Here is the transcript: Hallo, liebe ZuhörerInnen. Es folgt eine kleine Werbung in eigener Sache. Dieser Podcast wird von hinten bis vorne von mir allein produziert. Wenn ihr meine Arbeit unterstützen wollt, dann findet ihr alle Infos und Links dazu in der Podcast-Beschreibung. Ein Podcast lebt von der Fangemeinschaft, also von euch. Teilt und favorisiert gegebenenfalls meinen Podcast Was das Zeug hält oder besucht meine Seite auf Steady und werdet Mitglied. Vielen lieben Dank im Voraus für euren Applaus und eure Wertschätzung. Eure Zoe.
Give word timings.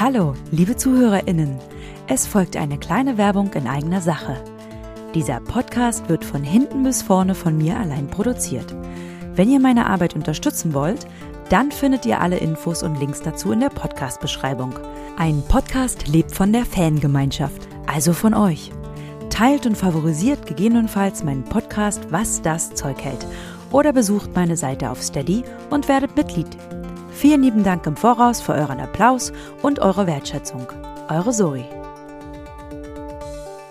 Hallo, 0.00 0.34
liebe 0.50 0.74
ZuhörerInnen. 0.74 1.58
Es 2.08 2.26
folgt 2.26 2.56
eine 2.56 2.78
kleine 2.78 3.18
Werbung 3.18 3.52
in 3.52 3.68
eigener 3.68 4.00
Sache. 4.00 4.42
Dieser 5.14 5.38
Podcast 5.38 6.08
wird 6.08 6.24
von 6.24 6.42
hinten 6.42 6.82
bis 6.82 7.02
vorne 7.02 7.34
von 7.34 7.58
mir 7.58 7.78
allein 7.78 8.08
produziert. 8.08 8.74
Wenn 9.34 9.50
ihr 9.50 9.60
meine 9.60 9.86
Arbeit 9.86 10.16
unterstützen 10.16 10.72
wollt, 10.72 11.06
dann 11.50 11.70
findet 11.70 12.06
ihr 12.06 12.20
alle 12.20 12.38
Infos 12.38 12.82
und 12.82 12.98
Links 12.98 13.20
dazu 13.20 13.52
in 13.52 13.60
der 13.60 13.68
Podcast-Beschreibung. 13.68 14.72
Ein 15.18 15.42
Podcast 15.46 16.08
lebt 16.08 16.34
von 16.34 16.54
der 16.54 16.64
Fangemeinschaft, 16.64 17.68
also 17.86 18.14
von 18.14 18.32
euch. 18.32 18.72
Teilt 19.28 19.66
und 19.66 19.76
favorisiert 19.76 20.46
gegebenenfalls 20.46 21.22
meinen 21.22 21.44
Podcast 21.44 22.10
Was 22.10 22.40
das 22.40 22.72
Zeug 22.74 23.04
hält 23.04 23.26
oder 23.70 23.92
besucht 23.92 24.34
meine 24.34 24.56
Seite 24.56 24.90
auf 24.90 25.02
Steady 25.02 25.44
und 25.68 25.86
werdet 25.88 26.16
Mitglied. 26.16 26.48
Vielen 27.22 27.44
lieben 27.44 27.62
Dank 27.62 27.86
im 27.86 27.94
Voraus 27.94 28.40
für 28.40 28.52
euren 28.52 28.80
Applaus 28.80 29.32
und 29.62 29.78
eure 29.78 30.08
Wertschätzung. 30.08 30.66
Eure 31.08 31.30
Zoe. 31.30 31.81